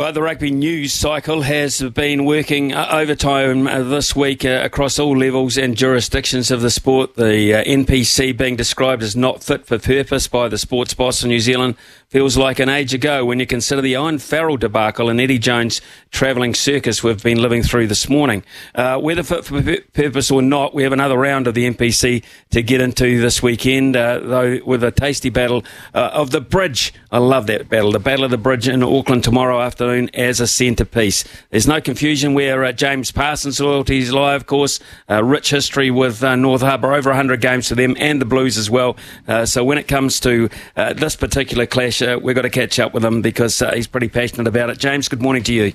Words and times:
Well, 0.00 0.14
the 0.14 0.22
rugby 0.22 0.50
news 0.50 0.94
cycle 0.94 1.42
has 1.42 1.82
been 1.82 2.24
working 2.24 2.72
uh, 2.72 2.88
overtime 2.90 3.66
uh, 3.66 3.82
this 3.82 4.16
week 4.16 4.46
uh, 4.46 4.62
across 4.64 4.98
all 4.98 5.14
levels 5.14 5.58
and 5.58 5.76
jurisdictions 5.76 6.50
of 6.50 6.62
the 6.62 6.70
sport. 6.70 7.16
The 7.16 7.62
NPC 7.66 8.34
being 8.34 8.56
described 8.56 9.02
as 9.02 9.14
not 9.14 9.44
fit 9.44 9.66
for 9.66 9.78
purpose 9.78 10.26
by 10.26 10.48
the 10.48 10.56
sports 10.56 10.94
boss 10.94 11.22
in 11.22 11.28
New 11.28 11.38
Zealand 11.38 11.76
feels 12.10 12.36
like 12.36 12.58
an 12.58 12.68
age 12.68 12.92
ago 12.92 13.24
when 13.24 13.38
you 13.38 13.46
consider 13.46 13.80
the 13.80 13.96
Owen 13.96 14.18
Farrell 14.18 14.56
debacle 14.56 15.08
and 15.08 15.20
Eddie 15.20 15.38
Jones 15.38 15.80
travelling 16.10 16.54
circus 16.54 17.04
we've 17.04 17.22
been 17.22 17.40
living 17.40 17.62
through 17.62 17.86
this 17.86 18.08
morning. 18.08 18.42
Uh, 18.74 18.98
whether 18.98 19.22
fit 19.22 19.44
for 19.44 19.62
purpose 19.92 20.28
or 20.28 20.42
not, 20.42 20.74
we 20.74 20.82
have 20.82 20.92
another 20.92 21.16
round 21.16 21.46
of 21.46 21.54
the 21.54 21.70
NPC 21.70 22.24
to 22.50 22.62
get 22.62 22.80
into 22.80 23.20
this 23.20 23.44
weekend, 23.44 23.94
uh, 23.94 24.18
though 24.18 24.58
with 24.66 24.82
a 24.82 24.90
tasty 24.90 25.30
battle 25.30 25.64
of 25.94 26.32
the 26.32 26.40
bridge. 26.40 26.92
I 27.12 27.18
love 27.18 27.46
that 27.46 27.68
battle, 27.68 27.92
the 27.92 28.00
Battle 28.00 28.24
of 28.24 28.32
the 28.32 28.38
Bridge 28.38 28.66
in 28.66 28.82
Auckland 28.82 29.22
tomorrow 29.22 29.60
afternoon 29.60 30.10
as 30.14 30.40
a 30.40 30.46
centrepiece. 30.46 31.24
There's 31.50 31.68
no 31.68 31.80
confusion 31.80 32.34
where 32.34 32.64
uh, 32.64 32.72
James 32.72 33.12
Parsons' 33.12 33.60
loyalties 33.60 34.12
lie, 34.12 34.34
of 34.34 34.46
course. 34.46 34.80
Uh, 35.08 35.22
rich 35.22 35.50
history 35.50 35.90
with 35.90 36.24
uh, 36.24 36.34
North 36.34 36.62
Harbour, 36.62 36.92
over 36.92 37.10
100 37.10 37.40
games 37.40 37.68
for 37.68 37.76
them 37.76 37.96
and 37.98 38.20
the 38.20 38.24
Blues 38.24 38.58
as 38.58 38.68
well. 38.68 38.96
Uh, 39.28 39.46
so 39.46 39.64
when 39.64 39.78
it 39.78 39.86
comes 39.86 40.18
to 40.20 40.48
uh, 40.76 40.92
this 40.92 41.14
particular 41.14 41.66
clash, 41.66 41.99
uh, 42.02 42.18
we've 42.22 42.36
got 42.36 42.42
to 42.42 42.50
catch 42.50 42.78
up 42.78 42.94
with 42.94 43.04
him 43.04 43.22
because 43.22 43.58
he's 43.74 43.86
pretty 43.86 44.08
passionate 44.08 44.46
about 44.46 44.70
it. 44.70 44.78
James, 44.78 45.08
good 45.08 45.22
morning 45.22 45.42
to 45.44 45.52
you. 45.52 45.72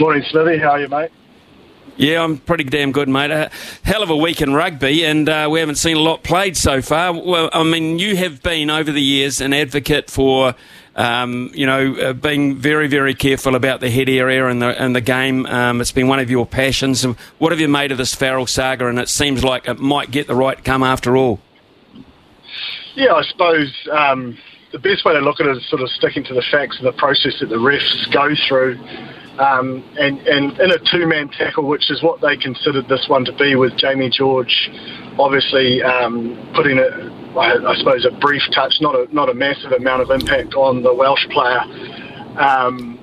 Morning, 0.00 0.24
Smithy. 0.30 0.58
How 0.58 0.70
are 0.70 0.80
you, 0.80 0.88
mate? 0.88 1.10
Yeah, 1.96 2.22
I'm 2.22 2.38
pretty 2.38 2.62
damn 2.62 2.92
good, 2.92 3.08
mate. 3.08 3.32
A 3.32 3.50
hell 3.82 4.04
of 4.04 4.10
a 4.10 4.16
week 4.16 4.40
in 4.40 4.54
rugby, 4.54 5.04
and 5.04 5.28
uh, 5.28 5.48
we 5.50 5.58
haven't 5.58 5.74
seen 5.74 5.96
a 5.96 6.00
lot 6.00 6.22
played 6.22 6.56
so 6.56 6.80
far. 6.80 7.12
Well, 7.12 7.50
I 7.52 7.64
mean, 7.64 7.98
you 7.98 8.14
have 8.16 8.40
been 8.40 8.70
over 8.70 8.92
the 8.92 9.02
years 9.02 9.40
an 9.40 9.52
advocate 9.52 10.08
for 10.08 10.54
um, 10.98 11.52
you 11.54 11.64
know, 11.64 11.94
uh, 11.94 12.12
being 12.12 12.56
very, 12.56 12.88
very 12.88 13.14
careful 13.14 13.54
about 13.54 13.78
the 13.78 13.88
head 13.88 14.08
area 14.08 14.48
and 14.48 14.60
the 14.60 14.82
and 14.82 14.96
the 14.96 15.00
game. 15.00 15.46
Um, 15.46 15.80
it's 15.80 15.92
been 15.92 16.08
one 16.08 16.18
of 16.18 16.28
your 16.28 16.44
passions. 16.44 17.04
What 17.38 17.52
have 17.52 17.60
you 17.60 17.68
made 17.68 17.92
of 17.92 17.98
this 17.98 18.16
Farrell 18.16 18.48
saga? 18.48 18.88
And 18.88 18.98
it 18.98 19.08
seems 19.08 19.44
like 19.44 19.68
it 19.68 19.78
might 19.78 20.10
get 20.10 20.26
the 20.26 20.34
right 20.34 20.62
come 20.62 20.82
after 20.82 21.16
all. 21.16 21.38
Yeah, 22.96 23.14
I 23.14 23.22
suppose 23.22 23.72
um, 23.92 24.36
the 24.72 24.78
best 24.78 25.04
way 25.04 25.14
to 25.14 25.20
look 25.20 25.40
at 25.40 25.46
it 25.46 25.56
is 25.56 25.68
sort 25.68 25.82
of 25.82 25.88
sticking 25.90 26.24
to 26.24 26.34
the 26.34 26.44
facts 26.50 26.78
of 26.78 26.84
the 26.84 26.92
process 26.92 27.40
that 27.40 27.48
the 27.48 27.56
refs 27.56 28.10
go 28.12 28.34
through. 28.48 28.78
Um, 29.38 29.84
and, 29.98 30.18
and 30.26 30.58
in 30.58 30.72
a 30.72 30.78
two-man 30.90 31.28
tackle, 31.28 31.64
which 31.68 31.90
is 31.90 32.02
what 32.02 32.20
they 32.20 32.36
considered 32.36 32.88
this 32.88 33.06
one 33.08 33.24
to 33.24 33.32
be, 33.32 33.54
with 33.54 33.76
Jamie 33.76 34.10
George 34.10 34.70
obviously 35.18 35.82
um, 35.82 36.36
putting 36.54 36.78
it 36.78 36.92
I, 37.36 37.74
suppose, 37.76 38.04
a 38.04 38.10
brief 38.10 38.42
touch, 38.52 38.74
not 38.80 38.94
a 38.94 39.06
not 39.14 39.28
a 39.28 39.34
massive 39.34 39.72
amount 39.72 40.02
of 40.02 40.10
impact 40.10 40.54
on 40.54 40.82
the 40.82 40.92
Welsh 40.92 41.26
player. 41.28 41.60
Um, 42.38 42.98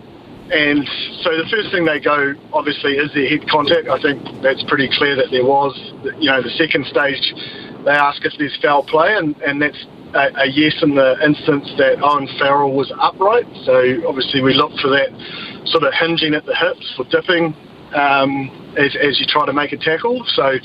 and 0.51 0.87
so 1.23 1.37
the 1.37 1.47
first 1.49 1.71
thing 1.71 1.85
they 1.85 1.99
go, 1.99 2.33
obviously, 2.53 2.97
is 2.97 3.13
their 3.13 3.29
head 3.29 3.47
contact. 3.49 3.87
I 3.87 4.01
think 4.01 4.21
that's 4.41 4.63
pretty 4.63 4.89
clear 4.97 5.15
that 5.15 5.31
there 5.31 5.45
was. 5.45 5.73
You 6.19 6.29
know, 6.31 6.41
the 6.41 6.51
second 6.51 6.85
stage, 6.85 7.33
they 7.85 7.91
ask 7.91 8.25
if 8.25 8.33
there's 8.37 8.57
foul 8.61 8.83
play, 8.83 9.15
and, 9.15 9.35
and 9.41 9.61
that's 9.61 9.85
a, 10.15 10.43
a 10.43 10.47
yes 10.47 10.81
in 10.81 10.95
the 10.95 11.15
instance 11.23 11.69
that 11.77 12.01
Owen 12.01 12.27
Farrell 12.39 12.73
was 12.73 12.91
upright. 12.99 13.45
So 13.65 14.07
obviously, 14.07 14.41
we 14.41 14.53
look 14.53 14.71
for 14.81 14.89
that 14.89 15.11
sort 15.67 15.83
of 15.83 15.93
hinging 15.93 16.33
at 16.33 16.45
the 16.45 16.55
hips 16.55 16.93
for 16.95 17.05
dipping. 17.05 17.55
Um, 17.93 18.51
as, 18.77 18.93
as 18.99 19.21
you 19.21 19.25
try 19.25 19.45
to 19.45 19.53
make 19.53 19.71
a 19.71 19.77
tackle, 19.77 20.25
so 20.35 20.57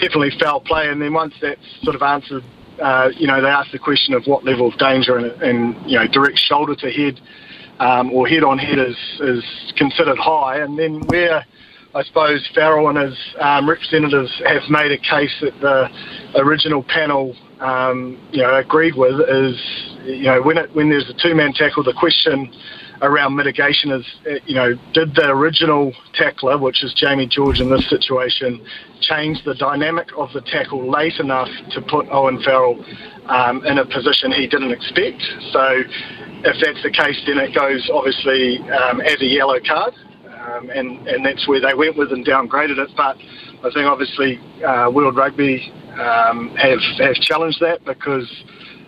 definitely 0.00 0.30
foul 0.40 0.60
play. 0.60 0.88
And 0.88 1.02
then 1.02 1.12
once 1.12 1.34
that's 1.42 1.60
sort 1.82 1.94
of 1.94 2.00
answered 2.00 2.42
uh, 2.80 3.10
you 3.16 3.26
know, 3.26 3.40
they 3.40 3.48
ask 3.48 3.70
the 3.70 3.78
question 3.78 4.14
of 4.14 4.24
what 4.26 4.44
level 4.44 4.68
of 4.68 4.78
danger 4.78 5.16
and, 5.16 5.42
and 5.42 5.90
you 5.90 5.98
know, 5.98 6.06
direct 6.06 6.38
shoulder 6.38 6.74
to 6.76 6.90
head 6.90 7.20
um, 7.80 8.12
or 8.12 8.26
head 8.26 8.42
on 8.42 8.58
head 8.58 8.78
is, 8.78 8.96
is 9.20 9.44
considered 9.76 10.18
high. 10.18 10.58
And 10.58 10.78
then 10.78 11.00
where 11.06 11.44
I 11.94 12.02
suppose 12.04 12.48
Farrell 12.54 12.88
and 12.88 12.96
his 12.96 13.18
um, 13.38 13.68
representatives 13.68 14.30
have 14.46 14.62
made 14.70 14.92
a 14.92 14.98
case 14.98 15.32
that 15.42 15.52
the 15.60 16.40
original 16.40 16.82
panel, 16.82 17.36
um, 17.60 18.18
you 18.32 18.40
know, 18.40 18.54
agreed 18.56 18.94
with 18.96 19.20
is, 19.28 19.60
you 20.04 20.24
know, 20.24 20.40
when 20.40 20.56
it, 20.56 20.74
when 20.74 20.88
there's 20.88 21.08
a 21.10 21.22
two-man 21.22 21.52
tackle, 21.52 21.84
the 21.84 21.92
question 21.92 22.50
around 23.02 23.36
mitigation 23.36 23.90
is, 23.90 24.06
uh, 24.26 24.34
you 24.46 24.54
know, 24.54 24.72
did 24.94 25.14
the 25.14 25.28
original 25.28 25.92
tackler, 26.14 26.56
which 26.56 26.82
is 26.82 26.94
Jamie 26.94 27.26
George 27.26 27.60
in 27.60 27.68
this 27.68 27.86
situation, 27.90 28.64
change 29.02 29.44
the 29.44 29.54
dynamic 29.54 30.08
of 30.16 30.32
the 30.32 30.40
tackle 30.40 30.90
late 30.90 31.18
enough 31.20 31.48
to 31.72 31.82
put 31.82 32.06
Owen 32.10 32.40
Farrell 32.42 32.82
um, 33.26 33.66
in 33.66 33.78
a 33.78 33.84
position 33.84 34.32
he 34.32 34.46
didn't 34.46 34.70
expect? 34.70 35.20
So 35.52 35.82
if 36.44 36.56
that's 36.64 36.82
the 36.82 36.90
case, 36.90 37.20
then 37.26 37.36
it 37.36 37.54
goes 37.54 37.90
obviously 37.92 38.60
um, 38.70 39.02
as 39.02 39.20
a 39.20 39.26
yellow 39.26 39.60
card. 39.60 39.92
Um, 40.52 40.70
and, 40.70 41.06
and 41.08 41.24
that's 41.24 41.46
where 41.48 41.60
they 41.60 41.74
went 41.74 41.96
with 41.96 42.12
and 42.12 42.26
downgraded 42.26 42.78
it. 42.78 42.90
But 42.96 43.16
I 43.64 43.72
think 43.72 43.86
obviously 43.86 44.38
uh, 44.62 44.90
World 44.90 45.16
Rugby 45.16 45.72
um, 45.92 46.54
have 46.56 46.80
have 46.98 47.14
challenged 47.16 47.60
that 47.60 47.84
because 47.84 48.28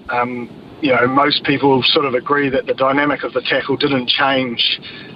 um, 0.08 0.48
you 0.84 0.91
know, 0.91 1.06
most 1.06 1.44
people 1.44 1.82
sort 1.82 2.04
of 2.04 2.12
agree 2.14 2.50
that 2.50 2.66
the 2.66 2.75
dynamic 2.75 3.22
of 3.22 3.32
the 3.32 3.41
tackle 3.41 3.76
didn't 3.76 4.08
change, 4.08 4.60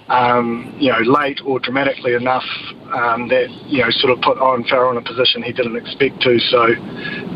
um, 0.08 0.74
you 0.78 0.90
know, 0.90 1.00
late 1.00 1.40
or 1.44 1.60
dramatically 1.60 2.14
enough 2.14 2.46
um, 2.94 3.28
that, 3.28 3.50
you 3.66 3.82
know, 3.82 3.90
sort 3.90 4.16
of 4.16 4.22
put 4.22 4.38
Owen 4.38 4.64
Farrell 4.64 4.92
in 4.92 4.96
a 4.96 5.02
position 5.02 5.42
he 5.42 5.52
didn't 5.52 5.76
expect 5.76 6.22
to. 6.22 6.38
So 6.38 6.62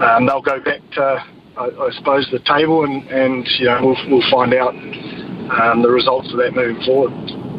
um, 0.03 0.25
they'll 0.25 0.41
go 0.41 0.61
back 0.61 0.81
to, 0.93 1.25
I, 1.59 1.65
I, 1.65 1.91
suppose, 1.93 2.27
the 2.33 2.39
table 2.39 2.85
and, 2.85 3.07
and 3.11 3.47
you 3.59 3.67
know, 3.67 3.81
we'll, 3.85 4.11
we'll 4.11 4.31
find 4.31 4.55
out 4.55 4.73
um, 4.73 5.83
the 5.83 5.91
results 5.91 6.33
of 6.33 6.39
that 6.39 6.55
moving 6.55 6.83
forward. 6.87 7.52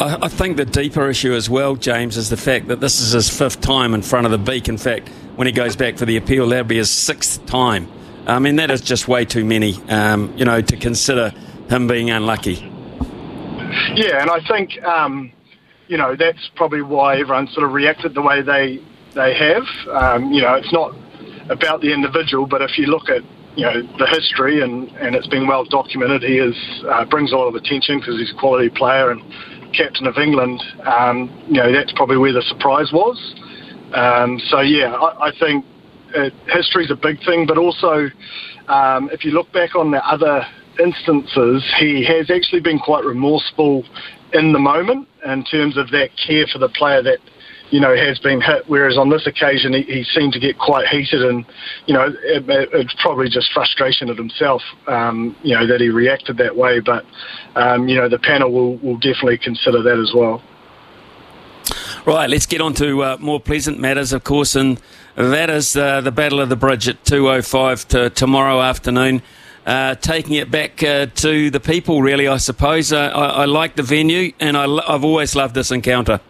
I 0.00 0.28
think 0.28 0.56
the 0.56 0.64
deeper 0.64 1.10
issue 1.10 1.34
as 1.34 1.50
well, 1.50 1.74
James, 1.74 2.16
is 2.16 2.30
the 2.30 2.36
fact 2.36 2.68
that 2.68 2.78
this 2.78 3.00
is 3.00 3.12
his 3.12 3.28
fifth 3.28 3.60
time 3.60 3.94
in 3.94 4.02
front 4.02 4.26
of 4.26 4.30
the 4.30 4.38
beak. 4.38 4.68
In 4.68 4.78
fact, 4.78 5.08
when 5.34 5.46
he 5.46 5.52
goes 5.52 5.74
back 5.74 5.98
for 5.98 6.04
the 6.04 6.16
appeal, 6.16 6.48
that'll 6.48 6.64
be 6.64 6.76
his 6.76 6.88
sixth 6.88 7.44
time. 7.46 7.88
I 8.24 8.38
mean, 8.38 8.56
that 8.56 8.70
is 8.70 8.80
just 8.80 9.08
way 9.08 9.24
too 9.24 9.44
many, 9.44 9.74
um, 9.88 10.32
you 10.36 10.44
know, 10.44 10.60
to 10.60 10.76
consider 10.76 11.30
him 11.68 11.88
being 11.88 12.10
unlucky. 12.10 12.54
Yeah, 13.94 14.22
and 14.22 14.30
I 14.30 14.38
think, 14.46 14.80
um, 14.84 15.32
you 15.88 15.96
know, 15.96 16.14
that's 16.14 16.48
probably 16.54 16.82
why 16.82 17.18
everyone 17.18 17.48
sort 17.48 17.66
of 17.66 17.72
reacted 17.72 18.14
the 18.14 18.22
way 18.22 18.42
they 18.42 18.80
they 19.14 19.34
have. 19.34 19.64
Um, 19.90 20.32
you 20.32 20.42
know, 20.42 20.54
it's 20.54 20.72
not 20.72 20.94
about 21.50 21.80
the 21.80 21.92
individual, 21.92 22.46
but 22.46 22.62
if 22.62 22.78
you 22.78 22.86
look 22.86 23.08
at 23.08 23.22
you 23.56 23.64
know 23.64 23.82
the 23.98 24.06
history 24.06 24.62
and, 24.62 24.88
and 24.98 25.16
it's 25.16 25.26
been 25.26 25.48
well 25.48 25.64
documented, 25.64 26.22
he 26.22 26.38
is 26.38 26.54
uh, 26.88 27.04
brings 27.06 27.32
a 27.32 27.36
lot 27.36 27.48
of 27.48 27.56
attention 27.56 27.98
because 27.98 28.16
he's 28.16 28.30
a 28.30 28.38
quality 28.38 28.68
player 28.68 29.10
and 29.10 29.22
captain 29.72 30.06
of 30.06 30.16
England. 30.18 30.62
Um, 30.84 31.30
you 31.48 31.60
know, 31.60 31.72
that's 31.72 31.92
probably 31.92 32.16
where 32.16 32.32
the 32.32 32.42
surprise 32.42 32.90
was. 32.92 33.18
Um, 33.94 34.40
so 34.48 34.60
yeah, 34.60 34.92
I, 34.92 35.28
I 35.28 35.32
think 35.38 35.64
uh, 36.14 36.30
history 36.48 36.84
is 36.84 36.90
a 36.90 36.96
big 36.96 37.18
thing, 37.24 37.46
but 37.46 37.58
also 37.58 38.08
um, 38.68 39.08
if 39.12 39.24
you 39.24 39.32
look 39.32 39.50
back 39.52 39.74
on 39.74 39.90
the 39.90 40.04
other 40.06 40.44
instances, 40.78 41.64
he 41.78 42.04
has 42.04 42.30
actually 42.30 42.60
been 42.60 42.78
quite 42.78 43.04
remorseful 43.04 43.84
in 44.32 44.52
the 44.52 44.58
moment 44.58 45.08
in 45.26 45.44
terms 45.44 45.76
of 45.76 45.90
that 45.90 46.10
care 46.26 46.46
for 46.52 46.58
the 46.58 46.68
player 46.68 47.02
that 47.02 47.18
you 47.70 47.80
know 47.80 47.94
has 47.96 48.18
been 48.18 48.40
hit. 48.40 48.64
Whereas 48.66 48.96
on 48.96 49.10
this 49.10 49.26
occasion, 49.26 49.72
he, 49.72 49.82
he 49.82 50.04
seemed 50.04 50.32
to 50.34 50.40
get 50.40 50.58
quite 50.58 50.86
heated, 50.88 51.22
and 51.22 51.44
you 51.86 51.94
know 51.94 52.06
it, 52.06 52.44
it's 52.72 52.94
probably 53.00 53.28
just 53.28 53.52
frustration 53.52 54.08
at 54.10 54.16
himself, 54.16 54.62
um, 54.86 55.36
you 55.42 55.54
know 55.54 55.66
that 55.66 55.80
he 55.80 55.88
reacted 55.88 56.36
that 56.38 56.56
way. 56.56 56.80
But 56.80 57.04
um, 57.56 57.88
you 57.88 57.96
know 57.96 58.08
the 58.08 58.18
panel 58.18 58.52
will 58.52 58.76
will 58.76 58.98
definitely 58.98 59.38
consider 59.38 59.82
that 59.82 59.98
as 59.98 60.12
well. 60.14 60.42
Right, 62.06 62.30
let's 62.30 62.46
get 62.46 62.60
on 62.62 62.72
to 62.74 63.02
uh, 63.02 63.16
more 63.20 63.40
pleasant 63.40 63.78
matters, 63.78 64.14
of 64.14 64.24
course, 64.24 64.56
and 64.56 64.80
that 65.16 65.50
is 65.50 65.76
uh, 65.76 66.00
the 66.00 66.12
Battle 66.12 66.40
of 66.40 66.48
the 66.48 66.56
Bridge 66.56 66.88
at 66.88 67.04
2.05 67.04 67.88
to 67.88 68.10
tomorrow 68.10 68.62
afternoon. 68.62 69.20
Uh, 69.66 69.94
taking 69.96 70.32
it 70.32 70.50
back 70.50 70.82
uh, 70.82 71.04
to 71.14 71.50
the 71.50 71.60
people, 71.60 72.00
really, 72.00 72.26
I 72.26 72.38
suppose. 72.38 72.90
Uh, 72.90 73.10
I, 73.14 73.42
I, 73.42 73.44
like 73.44 73.76
the 73.76 73.82
venue, 73.82 74.32
and 74.40 74.56
I, 74.56 74.66
have 74.90 75.04
always 75.04 75.34
loved 75.34 75.54
this 75.54 75.70
encounter. 75.70 76.20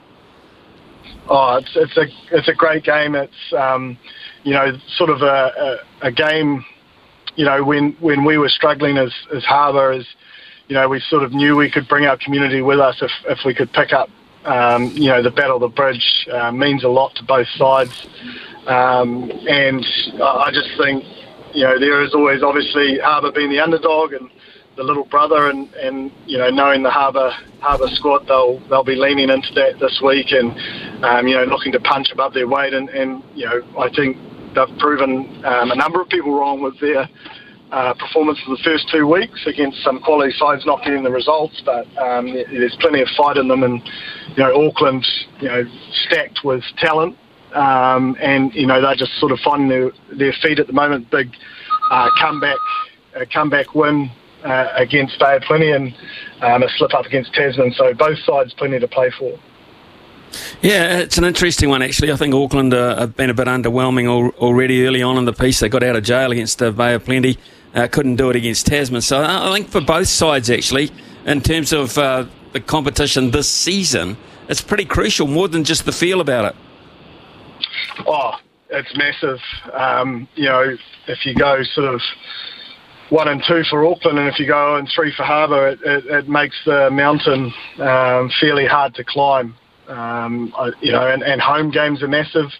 Oh, 1.30 1.56
it's, 1.56 1.70
it's, 1.74 1.96
a 1.96 2.36
it's 2.36 2.48
a 2.48 2.54
great 2.54 2.84
game. 2.84 3.14
It's 3.14 3.52
um, 3.56 3.98
you 4.44 4.52
know 4.52 4.72
sort 4.96 5.10
of 5.10 5.22
a, 5.22 5.78
a, 6.02 6.08
a, 6.08 6.12
game. 6.12 6.64
You 7.36 7.44
know 7.44 7.62
when 7.62 7.96
when 8.00 8.24
we 8.24 8.38
were 8.38 8.48
struggling 8.48 8.96
as 8.96 9.12
as 9.34 9.44
Harbour, 9.44 9.92
as 9.92 10.06
you 10.68 10.74
know 10.74 10.88
we 10.88 11.00
sort 11.08 11.22
of 11.22 11.32
knew 11.32 11.56
we 11.56 11.70
could 11.70 11.86
bring 11.88 12.06
our 12.06 12.16
community 12.16 12.62
with 12.62 12.80
us 12.80 12.96
if 13.02 13.10
if 13.26 13.38
we 13.44 13.54
could 13.54 13.72
pick 13.72 13.92
up 13.92 14.08
um, 14.44 14.90
you 14.94 15.08
know, 15.08 15.22
the 15.22 15.30
Battle 15.30 15.56
of 15.56 15.60
the 15.60 15.68
Bridge 15.68 16.28
uh, 16.32 16.50
means 16.50 16.84
a 16.84 16.88
lot 16.88 17.14
to 17.16 17.24
both 17.24 17.48
sides. 17.56 18.06
Um, 18.66 19.30
and 19.48 19.84
I 20.22 20.50
just 20.52 20.70
think, 20.78 21.04
you 21.52 21.64
know, 21.64 21.78
there 21.78 22.02
is 22.02 22.14
always 22.14 22.42
obviously 22.42 22.98
Harbour 22.98 23.32
being 23.32 23.50
the 23.50 23.60
underdog 23.60 24.12
and 24.12 24.30
the 24.76 24.84
little 24.84 25.04
brother, 25.04 25.50
and, 25.50 25.72
and 25.74 26.12
you 26.26 26.38
know, 26.38 26.50
knowing 26.50 26.82
the 26.82 26.90
Harbour 26.90 27.30
Harbour 27.60 27.88
squad, 27.88 28.26
they'll 28.28 28.60
they'll 28.68 28.84
be 28.84 28.94
leaning 28.94 29.28
into 29.28 29.52
that 29.54 29.80
this 29.80 30.00
week, 30.04 30.30
and 30.30 30.54
um, 31.02 31.26
you 31.26 31.34
know, 31.36 31.44
looking 31.44 31.72
to 31.72 31.80
punch 31.80 32.08
above 32.12 32.34
their 32.34 32.48
weight. 32.48 32.74
And, 32.74 32.88
and 32.90 33.22
you 33.34 33.46
know, 33.46 33.62
I 33.78 33.88
think 33.94 34.16
they've 34.54 34.78
proven 34.78 35.44
um, 35.44 35.70
a 35.70 35.76
number 35.76 36.00
of 36.00 36.08
people 36.08 36.38
wrong 36.38 36.62
with 36.62 36.78
their 36.80 37.08
uh, 37.70 37.94
performance 37.94 38.38
of 38.46 38.56
the 38.56 38.62
first 38.64 38.88
two 38.90 39.06
weeks 39.06 39.46
against 39.46 39.82
some 39.82 40.00
quality 40.00 40.32
sides, 40.38 40.64
not 40.64 40.82
getting 40.84 41.02
the 41.02 41.10
results, 41.10 41.60
but 41.64 41.86
um, 41.98 42.32
there's 42.32 42.76
plenty 42.80 43.02
of 43.02 43.08
fight 43.16 43.36
in 43.36 43.48
them, 43.48 43.62
and 43.62 43.82
you 44.36 44.42
know 44.42 44.66
Auckland, 44.66 45.06
you 45.40 45.48
know, 45.48 45.64
stacked 46.06 46.40
with 46.44 46.62
talent, 46.78 47.16
um, 47.54 48.16
and 48.20 48.54
you 48.54 48.66
know 48.66 48.80
they're 48.80 48.94
just 48.94 49.12
sort 49.20 49.32
of 49.32 49.38
finding 49.44 49.68
their, 49.68 49.90
their 50.16 50.32
feet 50.42 50.58
at 50.58 50.66
the 50.66 50.72
moment. 50.72 51.10
Big 51.10 51.30
uh, 51.90 52.08
comeback, 52.20 52.56
a 53.14 53.26
comeback 53.26 53.74
win 53.74 54.10
uh, 54.44 54.68
against 54.76 55.18
Bay 55.18 55.36
of 55.36 55.42
Plenty, 55.42 55.70
and 55.72 55.94
um, 56.40 56.62
a 56.62 56.68
slip 56.76 56.94
up 56.94 57.04
against 57.04 57.34
Tasman. 57.34 57.72
So 57.72 57.92
both 57.92 58.18
sides 58.24 58.54
plenty 58.54 58.78
to 58.78 58.88
play 58.88 59.12
for. 59.18 59.38
Yeah, 60.62 60.98
it's 60.98 61.18
an 61.18 61.24
interesting 61.24 61.68
one 61.68 61.82
actually. 61.82 62.12
I 62.12 62.16
think 62.16 62.34
Auckland 62.34 62.74
uh, 62.74 62.98
have 62.98 63.16
been 63.16 63.30
a 63.30 63.34
bit 63.34 63.46
underwhelming 63.46 64.06
al- 64.06 64.34
already 64.40 64.86
early 64.86 65.02
on 65.02 65.16
in 65.16 65.24
the 65.24 65.32
piece. 65.32 65.60
They 65.60 65.68
got 65.68 65.82
out 65.82 65.96
of 65.96 66.04
jail 66.04 66.32
against 66.32 66.58
the 66.58 66.72
Bay 66.72 66.94
of 66.94 67.04
Plenty, 67.04 67.38
uh, 67.74 67.88
couldn't 67.88 68.16
do 68.16 68.30
it 68.30 68.36
against 68.36 68.66
Tasman. 68.66 69.02
So 69.02 69.22
I 69.22 69.52
think 69.52 69.68
for 69.68 69.80
both 69.80 70.08
sides 70.08 70.50
actually, 70.50 70.90
in 71.26 71.40
terms 71.40 71.72
of 71.72 71.96
uh, 71.98 72.26
the 72.52 72.60
competition 72.60 73.30
this 73.30 73.48
season, 73.48 74.16
it's 74.48 74.60
pretty 74.60 74.84
crucial 74.84 75.26
more 75.26 75.48
than 75.48 75.64
just 75.64 75.84
the 75.84 75.92
feel 75.92 76.20
about 76.20 76.46
it. 76.46 76.56
Oh, 78.06 78.32
it's 78.70 78.96
massive. 78.96 79.38
Um, 79.72 80.28
you 80.34 80.44
know, 80.44 80.76
if 81.06 81.24
you 81.24 81.34
go 81.34 81.62
sort 81.62 81.94
of 81.94 82.00
one 83.10 83.28
and 83.28 83.42
two 83.46 83.62
for 83.70 83.86
Auckland, 83.86 84.18
and 84.18 84.28
if 84.28 84.38
you 84.38 84.46
go 84.46 84.76
and 84.76 84.88
three 84.94 85.12
for 85.16 85.24
Harbour, 85.24 85.68
it, 85.68 85.80
it, 85.82 86.06
it 86.06 86.28
makes 86.28 86.56
the 86.64 86.90
mountain 86.90 87.52
um, 87.78 88.30
fairly 88.40 88.66
hard 88.66 88.94
to 88.96 89.04
climb. 89.04 89.54
Um, 89.88 90.52
you 90.80 90.92
know, 90.92 91.06
and, 91.06 91.22
and, 91.22 91.40
home 91.40 91.70
games 91.70 92.02
are 92.02 92.08
massive, 92.08 92.50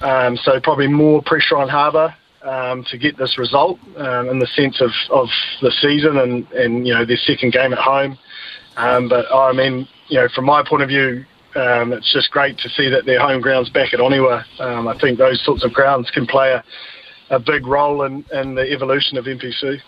um, 0.00 0.36
so 0.36 0.60
probably 0.60 0.88
more 0.88 1.22
pressure 1.22 1.56
on 1.56 1.68
Harbour 1.68 2.12
um, 2.42 2.84
to 2.90 2.98
get 2.98 3.16
this 3.16 3.38
result 3.38 3.78
um, 3.96 4.28
in 4.28 4.40
the 4.40 4.48
sense 4.48 4.80
of, 4.80 4.90
of 5.10 5.28
the 5.62 5.70
season 5.70 6.18
and, 6.18 6.50
and 6.50 6.86
you 6.86 6.92
know 6.92 7.04
their 7.04 7.18
second 7.18 7.52
game 7.52 7.72
at 7.72 7.78
home. 7.78 8.18
Um, 8.76 9.08
but 9.08 9.32
I 9.32 9.52
mean, 9.52 9.86
you 10.08 10.18
know, 10.18 10.28
from 10.34 10.44
my 10.44 10.64
point 10.68 10.82
of 10.82 10.88
view, 10.88 11.24
um, 11.54 11.92
it's 11.92 12.12
just 12.12 12.30
great 12.30 12.58
to 12.58 12.68
see 12.68 12.90
that 12.90 13.06
their 13.06 13.20
home 13.20 13.40
ground's 13.40 13.70
back 13.70 13.94
at 13.94 14.00
Onewa. 14.00 14.44
I 14.60 14.98
think 14.98 15.18
those 15.18 15.42
sorts 15.44 15.64
of 15.64 15.72
grounds 15.72 16.10
can 16.10 16.26
play 16.26 16.52
a, 16.52 16.64
a 17.30 17.38
big 17.38 17.66
role 17.66 18.02
in, 18.02 18.24
in 18.32 18.54
the 18.54 18.70
evolution 18.70 19.16
of 19.16 19.24
NPC. 19.24 19.80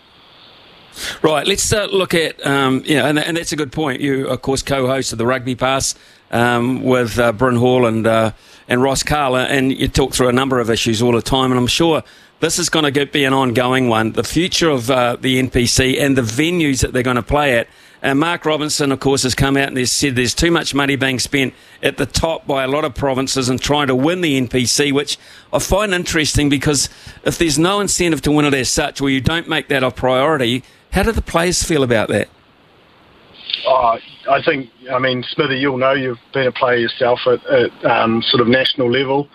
Right, 1.23 1.47
let's 1.47 1.73
uh, 1.73 1.87
look 1.93 2.15
at, 2.15 2.45
um, 2.45 2.83
yeah, 2.85 3.07
and, 3.07 3.19
and, 3.19 3.37
that's 3.37 3.53
a 3.53 3.57
good 3.57 3.73
point. 3.73 4.01
You, 4.01 4.27
of 4.27 4.43
course, 4.43 4.63
co 4.63 4.87
host 4.87 5.13
of 5.13 5.19
the 5.19 5.27
Rugby 5.27 5.55
Pass 5.55 5.95
um, 6.31 6.83
with 6.83 7.19
uh, 7.19 7.33
Bryn 7.33 7.57
Hall 7.57 7.87
and, 7.87 8.07
uh, 8.07 8.33
and 8.69 8.83
Ross 8.83 9.03
Karl, 9.03 9.37
and 9.37 9.73
you 9.73 9.89
talk 9.89 10.13
through 10.13 10.29
a 10.29 10.33
number 10.33 10.61
of 10.61 10.71
issues 10.71 11.03
all 11.03 11.13
the 11.13 11.23
time, 11.23 11.51
and 11.51 11.59
I'm 11.59 11.67
sure 11.67 12.03
this 12.41 12.59
is 12.59 12.69
going 12.69 12.93
to 12.93 13.07
be 13.07 13.25
an 13.25 13.33
ongoing 13.33 13.89
one. 13.89 14.13
The 14.13 14.23
future 14.23 14.71
of 14.71 14.91
uh, 14.91 15.17
the 15.21 15.43
NPC 15.43 16.01
and 16.01 16.17
the 16.17 16.23
venues 16.23 16.81
that 16.83 16.93
they're 16.93 17.03
going 17.03 17.17
to 17.17 17.23
play 17.23 17.59
at. 17.59 17.69
And 18.01 18.21
Mark 18.21 18.45
Robinson, 18.45 18.93
of 18.93 19.01
course, 19.01 19.25
has 19.25 19.35
come 19.35 19.57
out 19.57 19.69
and 19.69 19.77
has 19.77 19.91
said 19.91 20.15
there's 20.15 20.35
too 20.35 20.53
much 20.53 20.73
money 20.73 20.95
being 20.95 21.19
spent 21.19 21.53
at 21.83 21.97
the 21.97 22.07
top 22.07 22.47
by 22.47 22.63
a 22.63 22.69
lot 22.69 22.85
of 22.85 22.95
provinces 22.95 23.49
and 23.49 23.61
trying 23.61 23.89
to 23.89 23.95
win 23.97 24.21
the 24.21 24.41
NPC, 24.41 24.93
which 24.93 25.19
I 25.53 25.59
find 25.59 25.93
interesting 25.93 26.49
because 26.49 26.89
if 27.25 27.39
there's 27.39 27.59
no 27.59 27.81
incentive 27.81 28.23
to 28.23 28.31
win 28.31 28.45
it 28.45 28.55
as 28.55 28.71
such, 28.71 29.01
or 29.01 29.11
you 29.11 29.21
don't 29.21 29.49
make 29.49 29.67
that 29.69 29.83
a 29.83 29.91
priority, 29.91 30.63
how 30.93 31.03
do 31.03 31.11
the 31.11 31.23
players 31.23 31.65
feel 31.65 31.83
about 31.83 32.09
that? 32.11 32.29
Oh, 33.67 33.99
I 34.31 34.43
think, 34.45 34.71
I 34.91 34.99
mean, 34.99 35.23
Smithy, 35.23 35.57
you'll 35.57 35.79
know 35.79 35.93
you've 35.93 36.19
been 36.33 36.47
a 36.47 36.53
player 36.53 36.77
yourself 36.77 37.21
at, 37.27 37.45
at 37.47 37.85
um, 37.85 38.23
sort 38.23 38.41
of 38.41 38.49
national 38.49 38.91
level. 38.91 39.29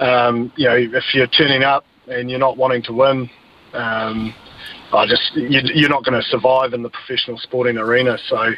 Um, 0.00 0.52
you 0.56 0.66
know, 0.66 0.76
if 0.76 1.14
you're 1.14 1.26
turning 1.26 1.64
up 1.64 1.84
and 2.06 2.30
you're 2.30 2.38
not 2.38 2.56
wanting 2.56 2.82
to 2.84 2.92
win, 2.92 3.28
um, 3.72 4.34
I 4.92 5.06
just 5.06 5.34
you, 5.34 5.86
are 5.86 5.88
not 5.88 6.04
going 6.04 6.20
to 6.20 6.26
survive 6.28 6.72
in 6.72 6.82
the 6.82 6.88
professional 6.88 7.38
sporting 7.38 7.76
arena. 7.76 8.16
So, 8.26 8.52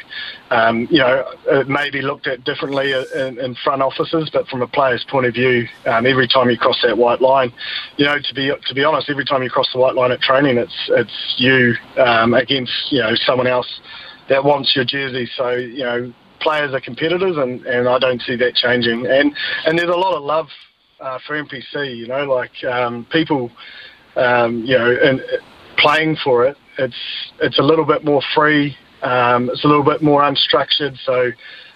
um, 0.49 0.87
you 0.89 0.99
know, 0.99 1.25
it 1.47 1.67
may 1.67 1.89
be 1.89 2.01
looked 2.01 2.27
at 2.27 2.43
differently 2.45 2.93
in, 2.93 3.37
in 3.39 3.55
front 3.63 3.81
offices, 3.81 4.29
but 4.31 4.47
from 4.47 4.61
a 4.61 4.67
player's 4.67 5.05
point 5.09 5.25
of 5.25 5.33
view, 5.33 5.67
um, 5.85 6.05
every 6.05 6.27
time 6.27 6.49
you 6.49 6.57
cross 6.57 6.79
that 6.83 6.97
white 6.97 7.21
line, 7.21 7.51
you 7.97 8.05
know, 8.05 8.15
to 8.17 8.33
be 8.33 8.51
to 8.65 8.73
be 8.73 8.83
honest, 8.83 9.09
every 9.09 9.25
time 9.25 9.43
you 9.43 9.49
cross 9.49 9.69
the 9.73 9.79
white 9.79 9.95
line 9.95 10.11
at 10.11 10.21
training, 10.21 10.57
it's 10.57 10.89
it's 10.89 11.35
you 11.37 11.73
um, 11.97 12.33
against 12.33 12.73
you 12.91 12.99
know 12.99 13.13
someone 13.15 13.47
else 13.47 13.81
that 14.29 14.43
wants 14.43 14.73
your 14.75 14.85
jersey. 14.85 15.29
So, 15.35 15.51
you 15.51 15.83
know, 15.83 16.13
players 16.39 16.73
are 16.73 16.79
competitors, 16.79 17.35
and, 17.37 17.65
and 17.65 17.87
I 17.89 17.99
don't 17.99 18.21
see 18.21 18.37
that 18.37 18.55
changing. 18.55 19.05
And 19.05 19.35
and 19.65 19.77
there's 19.77 19.89
a 19.89 19.97
lot 19.97 20.15
of 20.15 20.23
love 20.23 20.47
uh, 21.01 21.19
for 21.27 21.41
NPC. 21.41 21.97
You 21.97 22.07
know, 22.07 22.23
like 22.23 22.51
um, 22.63 23.05
people, 23.11 23.51
um, 24.15 24.63
you 24.63 24.77
know, 24.77 24.95
and 25.03 25.21
playing 25.81 26.17
for 26.23 26.45
it, 26.45 26.57
it's 26.77 26.95
it's 27.41 27.59
a 27.59 27.63
little 27.63 27.85
bit 27.85 28.03
more 28.03 28.21
free. 28.35 28.75
Um, 29.01 29.49
it's 29.49 29.63
a 29.63 29.67
little 29.67 29.83
bit 29.83 30.01
more 30.01 30.21
unstructured. 30.21 30.97
So. 31.05 31.31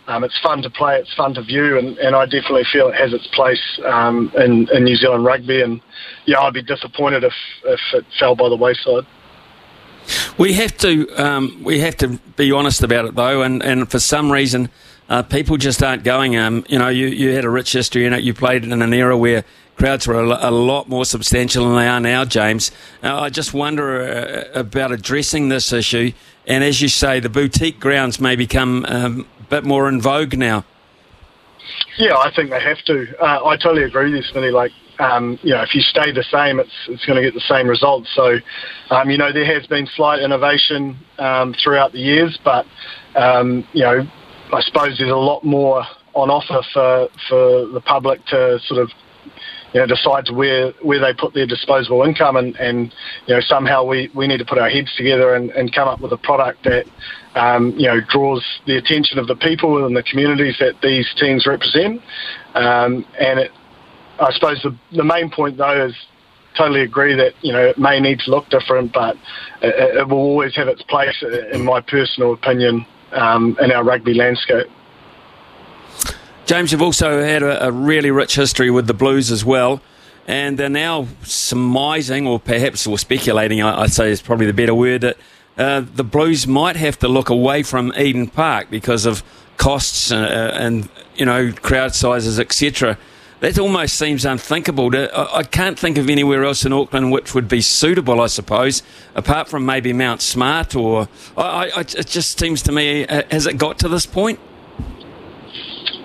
Um, 0.07 0.23
it's 0.23 0.39
fun 0.39 0.61
to 0.61 0.69
play, 0.69 0.99
it's 0.99 1.11
fun 1.15 1.33
to 1.33 1.41
view, 1.41 1.79
and, 1.79 1.97
and 1.97 2.15
I 2.15 2.25
definitely 2.25 2.65
feel 2.71 2.89
it 2.89 2.93
has 2.93 3.11
its 3.11 3.27
place 3.33 3.81
um, 3.87 4.31
in, 4.37 4.67
in 4.71 4.83
New 4.83 4.95
Zealand 4.95 5.25
rugby. 5.25 5.63
And 5.63 5.81
yeah, 6.27 6.41
I'd 6.41 6.53
be 6.53 6.61
disappointed 6.61 7.23
if, 7.23 7.33
if 7.63 7.79
it 7.91 8.05
fell 8.19 8.35
by 8.35 8.47
the 8.47 8.55
wayside. 8.55 9.07
We 10.37 10.53
have 10.53 10.75
to 10.79 11.09
um, 11.15 11.63
we 11.63 11.79
have 11.79 11.95
to 11.97 12.19
be 12.35 12.51
honest 12.51 12.83
about 12.83 13.05
it 13.05 13.15
though, 13.15 13.41
and, 13.41 13.63
and 13.63 13.89
for 13.89 13.99
some 13.99 14.29
reason, 14.29 14.69
uh, 15.07 15.23
people 15.23 15.55
just 15.55 15.81
aren't 15.81 16.03
going. 16.03 16.35
Um, 16.35 16.65
you 16.67 16.77
know, 16.77 16.89
you, 16.89 17.07
you 17.07 17.29
had 17.29 17.45
a 17.45 17.49
rich 17.49 17.71
history 17.71 18.05
in 18.05 18.11
it. 18.11 18.21
You 18.21 18.33
played 18.33 18.65
in 18.65 18.81
an 18.81 18.93
era 18.93 19.17
where 19.17 19.45
crowds 19.77 20.07
were 20.07 20.15
a, 20.21 20.49
a 20.49 20.51
lot 20.51 20.89
more 20.89 21.05
substantial 21.05 21.65
than 21.65 21.75
they 21.75 21.87
are 21.87 22.01
now, 22.01 22.25
James. 22.25 22.71
Uh, 23.01 23.17
I 23.17 23.29
just 23.29 23.53
wonder 23.53 24.01
uh, 24.53 24.59
about 24.59 24.91
addressing 24.91 25.47
this 25.47 25.71
issue. 25.71 26.11
And 26.45 26.65
as 26.65 26.81
you 26.81 26.89
say, 26.89 27.21
the 27.21 27.29
boutique 27.29 27.79
grounds 27.79 28.19
may 28.19 28.35
become 28.35 28.85
um, 28.89 29.27
a 29.39 29.43
bit 29.43 29.63
more 29.63 29.88
in 29.88 30.01
vogue 30.01 30.38
now. 30.38 30.65
Yeah, 31.97 32.17
I 32.17 32.29
think 32.35 32.49
they 32.49 32.61
have 32.61 32.81
to. 32.85 33.15
Uh, 33.21 33.45
I 33.45 33.55
totally 33.55 33.83
agree 33.83 34.13
with 34.13 34.25
you. 34.33 34.51
Like, 34.51 34.73
um, 35.00 35.38
you 35.44 35.53
know, 35.53 35.62
if 35.62 35.75
you 35.75 35.81
stay 35.81 36.12
the 36.12 36.24
same, 36.24 36.59
it's 36.59 36.74
it's 36.88 37.06
going 37.06 37.21
to 37.21 37.24
get 37.24 37.33
the 37.33 37.47
same 37.47 37.68
results. 37.68 38.09
So, 38.15 38.38
um, 38.89 39.09
you 39.09 39.18
know, 39.18 39.31
there 39.31 39.45
has 39.45 39.65
been 39.68 39.88
slight 39.95 40.21
innovation 40.21 40.97
um, 41.19 41.53
throughout 41.63 41.92
the 41.92 42.00
years, 42.00 42.38
but 42.44 42.65
um, 43.15 43.68
you 43.74 43.83
know, 43.83 44.07
I 44.53 44.62
suppose 44.62 44.97
there's 44.97 45.12
a 45.12 45.15
lot 45.15 45.44
more 45.44 45.83
on 46.13 46.30
offer 46.30 46.62
for 46.74 47.07
for 47.30 47.68
the 47.68 47.81
public 47.81 48.25
to 48.27 48.59
sort 48.65 48.81
of 48.81 48.89
you 49.75 49.81
know, 49.81 49.88
decide 49.88 50.30
where 50.31 50.71
where 50.83 51.01
they 51.01 51.13
put 51.13 51.33
their 51.33 51.45
disposable 51.45 52.03
income, 52.03 52.38
and, 52.38 52.56
and 52.56 52.94
you 53.27 53.36
know 53.36 53.41
somehow 53.41 53.83
we, 53.83 54.09
we 54.15 54.25
need 54.25 54.38
to 54.38 54.45
put 54.45 54.57
our 54.57 54.69
heads 54.69 54.95
together 54.95 55.36
and, 55.36 55.50
and 55.51 55.75
come 55.75 55.89
up 55.89 56.00
with 56.00 56.13
a 56.13 56.18
product 56.18 56.63
that 56.63 56.86
um, 57.36 57.71
you 57.77 57.86
know 57.86 58.00
draws 58.09 58.41
the 58.65 58.77
attention 58.77 59.19
of 59.19 59.27
the 59.27 59.36
people 59.36 59.86
and 59.86 59.94
the 59.94 60.03
communities 60.03 60.56
that 60.62 60.75
these 60.81 61.13
teams 61.19 61.46
represent. 61.46 62.01
Um, 62.53 63.05
and 63.19 63.39
it, 63.39 63.51
I 64.19 64.31
suppose 64.34 64.62
the, 64.63 64.75
the 64.95 65.03
main 65.03 65.29
point 65.29 65.57
though 65.57 65.86
is 65.86 65.95
totally 66.55 66.81
agree 66.81 67.15
that 67.15 67.34
you 67.41 67.51
know 67.51 67.62
it 67.65 67.77
may 67.77 68.00
need 68.00 68.19
to 68.19 68.31
look 68.31 68.50
different, 68.50 68.93
but 68.93 69.17
it, 69.62 69.98
it 69.98 70.07
will 70.07 70.17
always 70.17 70.55
have 70.55 70.67
its 70.67 70.81
place, 70.84 71.15
in 71.51 71.63
my 71.63 71.81
personal 71.81 72.34
opinion, 72.34 72.86
um, 73.12 73.57
in 73.62 73.72
our 73.72 73.84
rugby 73.84 74.13
landscape. 74.13 74.67
James, 76.45 76.72
you've 76.72 76.81
also 76.81 77.24
had 77.24 77.41
a, 77.41 77.67
a, 77.67 77.72
really 77.72 78.12
rich 78.12 78.36
history 78.36 78.69
with 78.69 78.86
the 78.86 78.93
Blues 78.93 79.31
as 79.31 79.43
well, 79.43 79.81
and 80.27 80.57
they're 80.57 80.69
now 80.69 81.07
surmising, 81.24 82.27
or 82.27 82.39
perhaps 82.39 82.86
or 82.86 83.00
speculating, 83.00 83.62
I, 83.63 83.81
would 83.81 83.91
say 83.91 84.12
is 84.12 84.22
probably 84.22 84.45
the 84.45 84.53
better 84.53 84.75
word, 84.75 85.01
that 85.01 85.17
uh, 85.57 85.81
the 85.81 86.03
Blues 86.03 86.45
might 86.45 86.75
have 86.75 87.00
to 87.00 87.07
look 87.07 87.29
away 87.29 87.63
from 87.63 87.91
Eden 87.98 88.27
Park 88.27 88.69
because 88.69 89.05
of 89.05 89.24
costs 89.57 90.12
uh, 90.12 90.51
and 90.53 90.89
you 91.15 91.25
know 91.25 91.51
crowd 91.51 91.95
sizes, 91.95 92.39
etc. 92.39 92.98
That 93.45 93.59
almost 93.59 93.99
seems 93.99 94.25
unthinkable. 94.25 94.89
To, 94.89 95.07
I 95.15 95.43
can't 95.43 95.77
think 95.77 95.99
of 95.99 96.09
anywhere 96.09 96.43
else 96.43 96.65
in 96.65 96.73
Auckland 96.73 97.11
which 97.11 97.35
would 97.35 97.47
be 97.47 97.61
suitable, 97.61 98.19
I 98.19 98.25
suppose, 98.25 98.81
apart 99.13 99.49
from 99.49 99.67
maybe 99.67 99.93
Mount 99.93 100.23
Smart. 100.23 100.75
Or 100.75 101.07
I, 101.37 101.69
I, 101.69 101.81
it 101.81 102.07
just 102.07 102.39
seems 102.39 102.63
to 102.63 102.71
me, 102.71 103.05
uh, 103.05 103.21
has 103.29 103.45
it 103.45 103.59
got 103.59 103.77
to 103.79 103.87
this 103.87 104.07
point? 104.07 104.39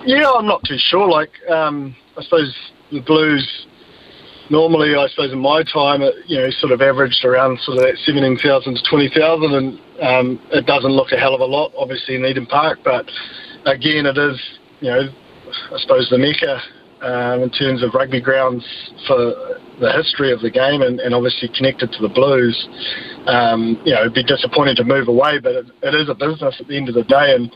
Yeah, 0.05 0.29
I'm 0.29 0.45
not 0.45 0.63
too 0.65 0.77
sure. 0.77 1.09
Like, 1.09 1.31
um, 1.49 1.95
I 2.15 2.21
suppose 2.21 2.55
the 2.91 2.99
Blues 2.99 3.65
normally, 4.51 4.93
I 4.95 5.07
suppose 5.07 5.33
in 5.33 5.39
my 5.39 5.63
time, 5.63 6.03
it, 6.03 6.13
you 6.27 6.37
know, 6.37 6.51
sort 6.59 6.71
of 6.71 6.79
averaged 6.83 7.25
around 7.25 7.59
sort 7.61 7.79
of 7.79 7.85
that 7.85 7.97
17,000 8.05 8.75
to 8.75 8.81
20,000, 8.87 9.53
and 9.55 9.79
um, 9.99 10.39
it 10.51 10.67
doesn't 10.67 10.91
look 10.91 11.11
a 11.11 11.17
hell 11.17 11.33
of 11.33 11.41
a 11.41 11.45
lot, 11.45 11.73
obviously 11.75 12.13
in 12.13 12.23
Eden 12.23 12.45
Park, 12.45 12.77
but 12.83 13.09
again, 13.65 14.05
it 14.05 14.19
is, 14.19 14.39
you 14.79 14.91
know, 14.91 15.09
I 15.73 15.79
suppose 15.79 16.07
the 16.11 16.19
mecca 16.19 16.61
um, 17.01 17.41
in 17.43 17.49
terms 17.49 17.83
of 17.83 17.93
rugby 17.93 18.21
grounds 18.21 18.63
for 19.07 19.33
the 19.79 19.91
history 19.91 20.31
of 20.31 20.41
the 20.41 20.49
game 20.49 20.81
and, 20.81 20.99
and 20.99 21.13
obviously 21.13 21.49
connected 21.55 21.91
to 21.91 22.01
the 22.01 22.09
Blues. 22.09 22.55
Um, 23.25 23.81
you 23.83 23.93
know, 23.93 24.01
it'd 24.01 24.13
be 24.13 24.23
disappointing 24.23 24.75
to 24.77 24.83
move 24.83 25.07
away, 25.07 25.39
but 25.39 25.53
it, 25.53 25.65
it 25.81 25.95
is 25.95 26.09
a 26.09 26.13
business 26.13 26.55
at 26.59 26.67
the 26.67 26.77
end 26.77 26.89
of 26.89 26.95
the 26.95 27.03
day. 27.03 27.33
And, 27.35 27.51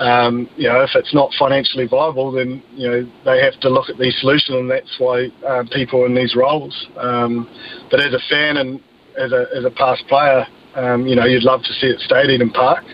um, 0.00 0.48
you 0.56 0.68
know, 0.68 0.80
if 0.80 0.90
it's 0.94 1.12
not 1.12 1.30
financially 1.38 1.86
viable, 1.86 2.32
then, 2.32 2.62
you 2.72 2.88
know, 2.88 3.10
they 3.24 3.42
have 3.42 3.60
to 3.60 3.68
look 3.68 3.90
at 3.90 3.98
these 3.98 4.16
solutions 4.20 4.56
and 4.56 4.70
that's 4.70 4.96
why 4.98 5.28
um, 5.46 5.68
people 5.68 6.06
in 6.06 6.14
these 6.14 6.34
roles. 6.34 6.86
Um, 6.96 7.48
but 7.90 8.00
as 8.00 8.14
a 8.14 8.20
fan 8.30 8.56
and 8.56 8.80
as 9.18 9.32
a 9.32 9.46
as 9.56 9.64
a 9.64 9.70
past 9.70 10.06
player, 10.08 10.46
um, 10.74 11.06
you 11.06 11.16
know, 11.16 11.24
you'd 11.24 11.44
love 11.44 11.62
to 11.62 11.72
see 11.74 11.86
it 11.86 12.00
stay 12.00 12.20
at 12.20 12.30
Eden 12.30 12.50
Park, 12.50 12.84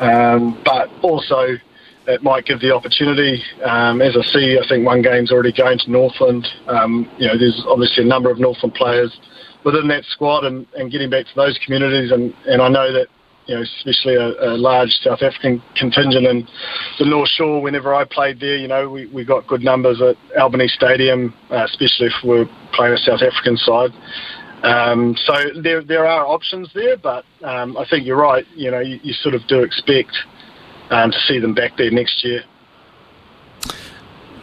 um, 0.00 0.60
but 0.64 0.88
also 1.02 1.54
it 2.06 2.22
might 2.22 2.44
give 2.44 2.60
the 2.60 2.74
opportunity. 2.74 3.42
Um, 3.64 4.02
as 4.02 4.16
I 4.16 4.22
see, 4.32 4.58
I 4.62 4.66
think 4.68 4.84
one 4.84 5.02
game's 5.02 5.30
already 5.30 5.52
going 5.52 5.78
to 5.78 5.90
Northland. 5.90 6.46
Um, 6.66 7.10
you 7.18 7.26
know, 7.28 7.38
there's 7.38 7.64
obviously 7.68 8.04
a 8.04 8.06
number 8.06 8.30
of 8.30 8.38
Northland 8.38 8.74
players 8.74 9.16
within 9.64 9.88
that 9.88 10.04
squad, 10.06 10.44
and, 10.44 10.66
and 10.74 10.90
getting 10.90 11.10
back 11.10 11.26
to 11.26 11.32
those 11.36 11.58
communities, 11.64 12.10
and, 12.10 12.34
and 12.46 12.60
I 12.60 12.68
know 12.68 12.92
that 12.92 13.06
you 13.46 13.56
know, 13.56 13.62
especially 13.62 14.14
a, 14.14 14.54
a, 14.54 14.54
large 14.56 14.90
South 15.02 15.20
African 15.20 15.62
contingent 15.76 16.26
in 16.26 16.46
the 16.98 17.04
North 17.04 17.28
Shore. 17.28 17.60
Whenever 17.60 17.92
I 17.92 18.04
played 18.04 18.38
there, 18.38 18.56
you 18.56 18.68
know, 18.68 18.88
we, 18.88 19.06
we 19.06 19.24
got 19.24 19.46
good 19.48 19.62
numbers 19.62 20.00
at 20.00 20.16
Albany 20.38 20.68
Stadium, 20.68 21.34
uh, 21.50 21.64
especially 21.64 22.06
if 22.06 22.12
we're 22.24 22.46
playing 22.72 22.94
a 22.94 22.98
South 22.98 23.20
African 23.20 23.56
side. 23.56 23.90
Um, 24.62 25.16
so 25.24 25.34
there 25.60 25.82
there 25.82 26.06
are 26.06 26.24
options 26.24 26.70
there, 26.72 26.96
but 26.96 27.24
um, 27.42 27.76
I 27.76 27.84
think 27.88 28.06
you're 28.06 28.16
right. 28.16 28.46
You 28.54 28.70
know, 28.70 28.80
you, 28.80 29.00
you 29.02 29.12
sort 29.12 29.34
of 29.34 29.42
do 29.48 29.62
expect 29.62 30.12
um, 30.90 31.10
to 31.10 31.18
see 31.26 31.38
them 31.38 31.54
back 31.54 31.76
there 31.76 31.90
next 31.90 32.24
year. 32.24 32.44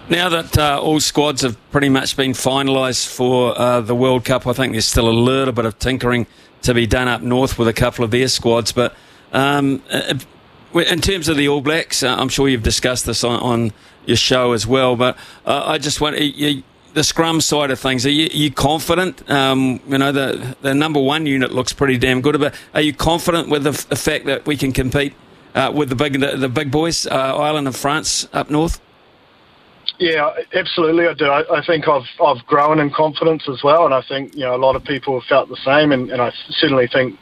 Now 0.09 0.27
that 0.29 0.57
uh, 0.57 0.81
all 0.81 0.99
squads 0.99 1.43
have 1.43 1.55
pretty 1.69 1.89
much 1.89 2.17
been 2.17 2.31
finalised 2.31 3.07
for 3.07 3.55
uh, 3.55 3.81
the 3.81 3.93
World 3.93 4.25
Cup, 4.25 4.47
I 4.47 4.53
think 4.53 4.73
there's 4.73 4.87
still 4.87 5.07
a 5.07 5.11
little 5.11 5.53
bit 5.53 5.65
of 5.65 5.77
tinkering 5.77 6.25
to 6.63 6.73
be 6.73 6.87
done 6.87 7.07
up 7.07 7.21
north 7.21 7.59
with 7.59 7.67
a 7.67 7.73
couple 7.73 8.03
of 8.03 8.09
their 8.09 8.27
squads. 8.27 8.71
But 8.71 8.95
um, 9.31 9.83
uh, 9.91 10.15
in 10.73 11.01
terms 11.01 11.29
of 11.29 11.37
the 11.37 11.47
All 11.47 11.61
Blacks, 11.61 12.01
uh, 12.01 12.15
I'm 12.15 12.29
sure 12.29 12.49
you've 12.49 12.63
discussed 12.63 13.05
this 13.05 13.23
on, 13.23 13.39
on 13.39 13.73
your 14.07 14.17
show 14.17 14.53
as 14.53 14.65
well. 14.65 14.95
But 14.95 15.15
uh, 15.45 15.63
I 15.65 15.77
just 15.77 16.01
want 16.01 16.17
you, 16.17 16.63
the 16.95 17.03
scrum 17.03 17.39
side 17.39 17.69
of 17.69 17.79
things, 17.79 18.03
are 18.05 18.09
you, 18.09 18.29
you 18.33 18.51
confident? 18.51 19.29
Um, 19.29 19.79
you 19.87 19.99
know, 19.99 20.11
the, 20.11 20.57
the 20.61 20.73
number 20.73 20.99
one 20.99 21.27
unit 21.27 21.51
looks 21.51 21.71
pretty 21.71 21.99
damn 21.99 22.21
good. 22.21 22.39
But 22.39 22.55
are 22.73 22.81
you 22.81 22.93
confident 22.93 23.49
with 23.49 23.63
the, 23.63 23.85
the 23.89 23.95
fact 23.95 24.25
that 24.25 24.47
we 24.47 24.57
can 24.57 24.71
compete 24.71 25.13
uh, 25.55 25.71
with 25.75 25.89
the 25.89 25.95
big 25.95 26.19
the, 26.19 26.37
the 26.37 26.49
big 26.49 26.71
boys, 26.71 27.05
uh, 27.07 27.37
Ireland 27.37 27.67
and 27.67 27.75
France 27.75 28.27
up 28.33 28.49
north? 28.49 28.79
Yeah, 29.99 30.31
absolutely. 30.53 31.07
I 31.07 31.13
do. 31.13 31.25
I, 31.25 31.59
I, 31.59 31.65
think 31.65 31.87
I've 31.89 32.07
I've 32.25 32.45
grown 32.45 32.79
in 32.79 32.89
confidence 32.89 33.43
as 33.49 33.61
well, 33.63 33.85
and 33.85 33.93
I 33.93 34.01
think 34.07 34.33
you 34.33 34.41
know 34.41 34.55
a 34.55 34.57
lot 34.57 34.77
of 34.77 34.83
people 34.85 35.19
have 35.19 35.27
felt 35.27 35.49
the 35.49 35.57
same. 35.57 35.91
And, 35.91 36.09
and 36.09 36.21
I 36.21 36.31
certainly 36.51 36.87
think 36.87 37.19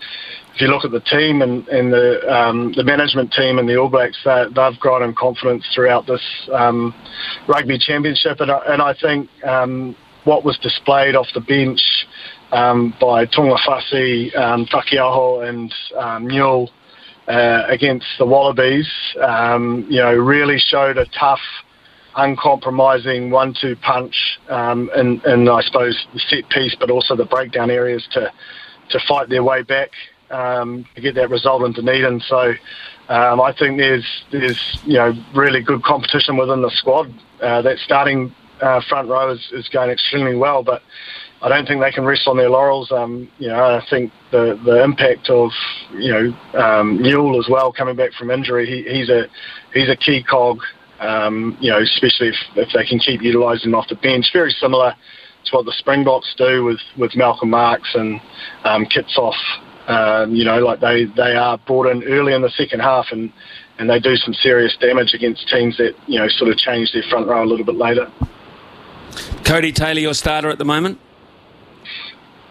if 0.54 0.62
you 0.62 0.68
look 0.68 0.86
at 0.86 0.92
the 0.92 1.00
team 1.00 1.42
and, 1.42 1.68
and 1.70 1.92
the 1.92 2.32
um, 2.32 2.74
the 2.74 2.84
management 2.84 3.34
team 3.34 3.58
and 3.58 3.68
the 3.68 3.78
All 3.78 3.90
Blacks, 3.90 4.18
that 4.26 4.54
they've 4.54 4.80
grown 4.80 5.02
in 5.02 5.16
confidence 5.16 5.66
throughout 5.74 6.06
this 6.06 6.22
um, 6.54 6.94
rugby 7.48 7.80
championship. 7.80 8.42
And 8.42 8.52
I, 8.52 8.62
and 8.68 8.82
I 8.82 8.94
think 8.94 9.30
um, 9.44 9.96
what 10.26 10.44
was 10.44 10.58
displayed 10.60 11.16
off 11.16 11.28
the 11.34 11.42
bench 11.42 11.82
um, 12.52 12.94
by 13.02 13.26
Tu'ungafasi, 13.26 14.38
um, 14.38 14.66
Taukei'aho, 14.68 15.50
and 15.50 15.74
um, 15.98 16.28
Newell 16.28 16.70
uh, 17.28 17.64
against 17.68 18.08
the 18.18 18.26
Wallabies, 18.26 18.90
um, 19.22 19.86
you 19.90 20.00
know, 20.00 20.14
really 20.14 20.58
showed 20.58 20.98
a 20.98 21.06
tough 21.08 21.42
uncompromising 22.16 23.30
one-two 23.30 23.76
punch 23.78 24.40
um, 24.50 24.90
I 24.96 25.62
suppose, 25.62 26.08
the 26.14 26.20
set 26.20 26.50
piece, 26.50 26.76
but 26.80 26.90
also 26.90 27.16
the 27.16 27.26
breakdown 27.26 27.70
areas 27.70 28.08
to 28.12 28.32
to 28.90 29.00
fight 29.06 29.28
their 29.28 29.44
way 29.44 29.64
back 29.64 29.92
um, 30.32 30.86
to 30.96 31.02
get 31.02 31.16
that 31.16 31.30
result 31.30 31.64
in 31.64 31.74
Dunedin. 31.74 32.22
So 32.22 32.54
um, 33.10 33.42
I 33.42 33.54
think 33.58 33.78
there's 33.78 34.06
there's 34.32 34.80
you 34.86 34.98
know 34.98 35.14
really 35.36 35.62
good 35.62 35.84
competition 35.84 36.38
within 36.38 36.62
the 36.62 36.72
squad. 36.72 37.14
Uh, 37.42 37.62
that 37.62 37.78
starting 37.80 38.34
uh, 38.62 38.82
front 38.90 39.10
row 39.10 39.32
is, 39.32 39.50
is 39.52 39.68
going 39.70 39.90
extremely 39.90 40.36
well, 40.36 40.64
but 40.64 40.82
I 41.42 41.50
don't 41.50 41.68
think 41.68 41.82
they 41.82 41.92
can 41.92 42.04
rest 42.04 42.28
on 42.28 42.38
their 42.38 42.50
laurels. 42.50 42.92
Um, 42.92 43.30
you 43.38 43.48
know, 43.48 43.64
I 43.64 43.86
think 43.90 44.12
the 44.32 44.60
the 44.66 44.84
impact 44.84 45.30
of 45.30 45.52
you 45.94 46.12
know 46.12 46.60
um, 46.60 47.04
as 47.04 47.48
well 47.50 47.72
coming 47.72 47.96
back 47.96 48.14
from 48.14 48.32
injury. 48.32 48.66
He, 48.66 48.92
he's 48.92 49.10
a 49.10 49.28
he's 49.74 49.90
a 49.90 49.96
key 49.96 50.24
cog 50.24 50.60
um, 51.00 51.58
you 51.60 51.72
know, 51.72 51.80
especially 51.82 52.30
if, 52.30 52.36
if 52.56 52.70
they 52.74 52.86
can 52.86 53.00
keep 53.00 53.22
utilising 53.22 53.74
off 53.74 53.88
the 53.90 53.96
bench. 53.96 54.28
Very 54.34 54.52
similar 54.52 54.94
to 55.46 55.56
what 55.56 55.66
the 55.66 55.74
Springboks 55.78 56.34
do 56.38 56.64
with, 56.64 56.80
with 56.98 57.16
Malcolm 57.16 57.50
Marx 57.50 57.90
and 57.94 58.20
um, 58.64 58.86
Kitshoff. 58.86 59.36
Um, 59.88 60.36
you 60.36 60.44
know, 60.44 60.60
like 60.60 60.82
they, 60.82 61.06
they 61.16 61.36
are 61.36 61.58
brought 61.60 61.88
in 61.88 62.04
early 62.04 62.34
in 62.34 62.42
the 62.42 62.50
second 62.50 62.82
half 62.82 63.06
and, 63.12 63.32
and 63.80 63.90
they 63.90 64.00
do 64.00 64.16
some 64.18 64.34
serious 64.34 64.76
damage 64.82 65.14
against 65.14 65.48
teams 65.48 65.78
that, 65.78 65.94
you 66.08 66.20
know, 66.20 66.28
sort 66.28 66.52
of 66.52 66.58
change 66.58 66.92
their 66.92 67.04
front 67.10 67.28
row 67.28 67.44
a 67.44 67.46
little 67.46 67.66
bit 67.66 67.76
later. 67.76 68.12
Codie 69.44 69.74
Taylor, 69.74 70.02
your 70.02 70.14
starter 70.14 70.50
at 70.50 70.58
the 70.58 70.66
moment? 70.66 71.00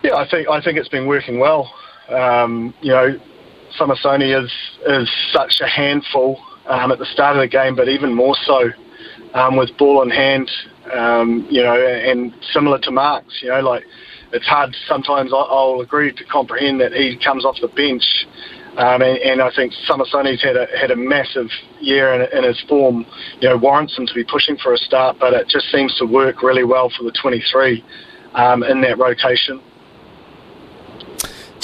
Yeah, 0.07 0.15
I 0.15 0.29
think 0.31 0.49
I 0.49 0.63
think 0.63 0.79
it's 0.79 0.89
been 0.89 1.09
working 1.09 1.41
well. 1.41 1.69
Um, 2.09 2.73
you 2.81 2.93
know, 2.93 3.19
Samisoni 3.77 4.41
is 4.41 4.53
is 4.87 5.11
such 5.33 5.61
a 5.61 5.67
handful 5.67 6.41
um, 6.67 6.93
at 6.93 7.01
the 7.01 7.07
start 7.07 7.37
of 7.37 7.43
the 7.43 7.49
game, 7.49 7.75
but 7.75 7.89
even 7.89 8.15
more 8.15 8.37
so 8.45 8.71
um, 9.35 9.57
with 9.57 9.77
ball 9.77 10.03
in 10.03 10.11
hand. 10.11 10.49
Um, 10.97 11.49
you 11.51 11.61
know, 11.61 11.75
and 11.75 12.33
similar 12.53 12.79
to 12.83 12.93
Marx, 12.93 13.41
you 13.43 13.49
know, 13.49 13.59
like 13.59 13.83
it's 14.33 14.47
hard 14.47 14.77
sometimes. 14.87 15.33
I'll 15.35 15.81
agree 15.81 16.13
to 16.13 16.25
comprehend 16.27 16.81
that 16.83 16.93
he 16.93 17.19
comes 17.19 17.45
off 17.45 17.57
the 17.61 17.67
bench. 17.67 18.05
Um, 18.79 19.03
and, 19.03 19.19
and, 19.19 19.43
I 19.43 19.51
think 19.57 19.73
Samisoni's 19.91 20.45
had 20.45 20.55
a 20.55 20.67
had 20.79 20.93
a 20.93 20.97
massive 20.97 21.49
year 21.81 22.15
in, 22.15 22.39
in, 22.39 22.45
his 22.45 22.63
form. 22.69 23.05
You 23.41 23.49
know, 23.49 23.57
warrants 23.57 23.99
him 23.99 24.07
to 24.07 24.15
be 24.15 24.23
pushing 24.23 24.57
for 24.57 24.73
a 24.73 24.79
start, 24.79 25.17
but 25.19 25.33
it 25.33 25.49
just 25.49 25.67
seems 25.73 25.97
to 25.97 26.05
work 26.05 26.45
really 26.45 26.63
well 26.63 26.93
for 26.97 27.03
the 27.03 27.13
23 27.21 27.83
um, 28.35 28.63
in 28.63 28.81
that 28.83 28.99
rotation. 28.99 29.61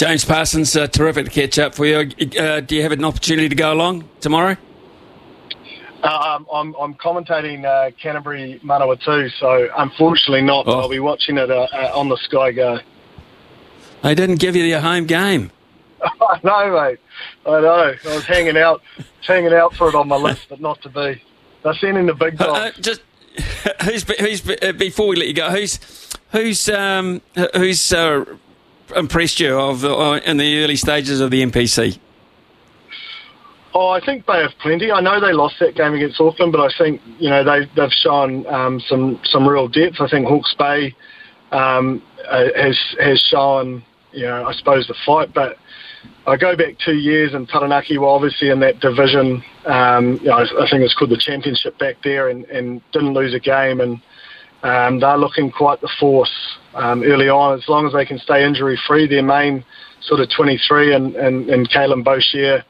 James 0.03 0.25
Parsons, 0.25 0.75
uh, 0.75 0.89
terrific 0.89 1.27
to 1.27 1.31
catch 1.31 1.61
up 1.61 1.77
for 1.77 1.87
you. 1.87 2.11
Uh, 2.37 2.59
do 2.59 2.75
you 2.75 2.83
have 2.83 2.91
an 2.91 3.05
opportunity 3.05 3.49
to 3.49 3.55
go 3.55 3.73
along 3.73 4.03
tomorrow? 4.21 4.57
Um, 6.03 6.45
I'm, 6.53 6.75
I'm 6.75 6.95
commentating 6.95 7.65
uh, 7.65 7.93
Canterbury 8.03 8.61
Manawatu, 8.65 9.31
so 9.39 9.69
unfortunately 9.79 10.43
not. 10.43 10.67
Oh. 10.67 10.81
I'll 10.81 10.89
be 10.89 10.99
watching 10.99 11.39
it 11.39 11.53
uh, 11.53 11.69
uh, 11.73 11.93
on 11.95 12.09
the 12.09 12.17
Sky 12.17 12.51
Go. 12.51 12.81
They 14.03 14.17
didn't 14.17 14.41
give 14.41 14.57
you 14.57 14.65
your 14.65 14.81
home 14.81 15.07
game. 15.07 15.53
I 16.03 16.41
know, 16.43 16.73
mate. 16.73 16.99
I 17.47 17.61
know. 17.61 17.95
I 18.05 18.15
was 18.17 18.25
hanging 18.25 18.57
out, 18.57 18.83
hanging 19.25 19.53
out 19.53 19.73
for 19.77 19.89
it 19.89 19.95
on 19.95 20.09
my 20.09 20.17
list, 20.31 20.49
but 20.49 20.61
not 20.61 20.83
to 20.83 20.89
be. 20.89 21.23
They're 21.63 21.75
sending 21.75 22.07
the 22.07 22.15
big 22.15 22.43
uh, 22.43 22.47
uh, 22.47 22.71
dogs. 22.71 22.79
just 22.81 23.03
who's 23.85 24.03
who's 24.19 24.41
before 24.41 25.07
we 25.07 25.15
let 25.15 25.29
you 25.29 25.35
go? 25.35 25.49
Who's 25.51 25.79
who's 26.33 26.69
um, 26.69 27.23
who's 27.55 27.93
impressed 28.97 29.41
you 29.41 29.59
of 29.59 29.85
in 30.25 30.37
the 30.37 30.63
early 30.63 30.77
stages 30.77 31.21
of 31.21 31.31
the 31.31 31.43
NPC? 31.43 31.99
Oh, 33.75 33.89
I 33.89 34.05
think 34.05 34.27
they 34.27 34.39
have 34.39 34.53
plenty. 34.61 34.93
I 34.93 35.01
know 35.01 35.19
they 35.21 35.33
lost 35.33 35.57
that 35.61 35.75
game 35.75 35.95
against 35.95 36.21
Auckland, 36.21 36.53
but 36.53 36.61
I 36.61 36.69
think 36.77 37.01
you 37.19 37.31
know 37.31 37.43
they 37.43 37.67
they've 37.75 37.93
shown 37.93 38.47
um, 38.47 38.81
some 38.81 39.19
some 39.25 39.49
real 39.49 39.67
depth. 39.69 40.01
I 40.01 40.09
think 40.09 40.27
Hawke's 40.27 40.55
Bay 40.59 40.95
um, 41.53 42.03
uh, 42.29 42.49
has 42.55 42.79
has 43.01 43.21
shown 43.21 43.83
you 44.13 44.27
know 44.27 44.47
I 44.47 44.53
suppose 44.53 44.87
the 44.89 44.97
fight, 45.07 45.33
but 45.33 45.57
I 46.27 46.37
go 46.37 46.55
back 46.55 46.77
two 46.85 46.97
years 46.97 47.33
and 47.33 47.49
Taranaki 47.49 47.97
were 47.97 48.09
obviously 48.09 48.51
in 48.51 48.61
that 48.61 48.81
division. 48.81 49.43
Um, 49.65 50.19
you 50.19 50.29
know, 50.29 50.39
I, 50.39 50.43
I 50.43 50.71
think 50.71 50.83
it's 50.83 50.95
called 50.95 51.11
the 51.11 51.17
championship 51.17 51.79
back 51.79 51.97
there, 52.05 52.29
and, 52.29 52.45
and 52.47 52.83
didn't 52.93 53.15
lose 53.15 53.33
a 53.35 53.41
game, 53.41 53.81
and 53.81 54.01
um, 54.63 55.01
they're 55.01 55.19
looking 55.19 55.51
quite 55.51 55.81
the 55.81 55.91
force 55.99 56.33
um, 56.75 57.03
early 57.03 57.29
on. 57.29 57.59
As 57.59 57.69
long 57.69 57.87
as 57.87 57.93
they 57.93 58.05
can 58.05 58.19
stay 58.19 58.45
injury 58.45 58.79
free, 58.87 59.07
their 59.09 59.23
main 59.23 59.65
sort 60.03 60.21
of 60.21 60.29
23 60.37 60.95
and 60.95 61.17
and, 61.17 61.51
and 61.51 61.69
Kaylum 61.69 62.05
Boshier 62.05 62.65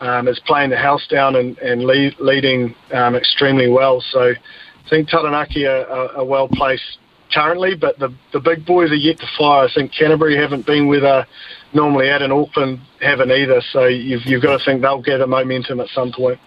um, 0.00 0.28
is 0.28 0.40
playing 0.46 0.70
the 0.70 0.76
house 0.76 1.06
down 1.08 1.36
and, 1.36 1.56
and 1.58 1.84
lead, 1.84 2.14
leading 2.18 2.74
um, 2.92 3.14
extremely 3.14 3.68
well. 3.68 4.02
So 4.10 4.20
I 4.20 4.88
think 4.90 5.08
Taranaki 5.08 5.66
are, 5.66 5.86
are, 5.86 6.16
are, 6.18 6.24
well 6.24 6.48
placed 6.48 6.98
currently, 7.32 7.74
but 7.74 7.98
the, 7.98 8.14
the 8.32 8.40
big 8.40 8.66
boys 8.66 8.90
are 8.90 8.96
yet 8.96 9.18
to 9.18 9.26
fire. 9.38 9.66
I 9.66 9.72
think 9.72 9.92
Canterbury 9.92 10.36
haven't 10.36 10.66
been 10.66 10.88
where 10.88 11.00
they're 11.00 11.26
normally 11.72 12.10
at, 12.10 12.22
and 12.22 12.32
Auckland 12.32 12.80
haven't 13.00 13.30
either. 13.30 13.62
So 13.72 13.86
you've, 13.86 14.22
you've 14.24 14.42
got 14.42 14.58
to 14.58 14.64
think 14.64 14.82
they'll 14.82 15.02
gather 15.02 15.26
momentum 15.26 15.80
at 15.80 15.88
some 15.88 16.12
point. 16.12 16.38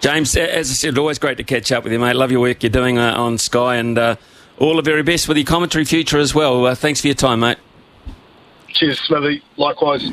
James, 0.00 0.34
as 0.34 0.70
I 0.70 0.74
said, 0.74 0.96
always 0.96 1.18
great 1.18 1.36
to 1.36 1.44
catch 1.44 1.70
up 1.72 1.84
with 1.84 1.92
you, 1.92 1.98
mate. 1.98 2.16
Love 2.16 2.32
your 2.32 2.40
work 2.40 2.62
you're 2.62 2.70
doing 2.70 2.98
uh, 2.98 3.12
on 3.14 3.36
Sky, 3.36 3.76
and 3.76 3.98
uh, 3.98 4.16
all 4.58 4.76
the 4.76 4.82
very 4.82 5.02
best 5.02 5.28
with 5.28 5.36
your 5.36 5.44
commentary 5.44 5.84
future 5.84 6.18
as 6.18 6.34
well. 6.34 6.66
Uh, 6.66 6.74
thanks 6.74 7.02
for 7.02 7.08
your 7.08 7.14
time, 7.14 7.40
mate. 7.40 7.58
Cheers, 8.68 8.98
Smithy. 9.00 9.42
Likewise. 9.58 10.10